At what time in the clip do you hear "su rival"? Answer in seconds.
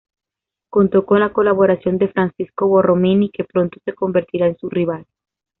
4.57-5.05